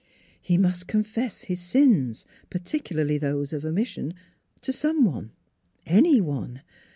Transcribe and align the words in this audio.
He 0.41 0.57
must 0.57 0.87
confess 0.87 1.45
bis 1.45 1.61
sins 1.61 2.25
particu 2.49 2.95
larly 2.97 3.19
those 3.19 3.53
of 3.53 3.63
omission 3.63 4.15
to 4.61 4.73
some 4.73 5.05
one, 5.05 5.29
any 5.85 6.19
one. 6.19 6.63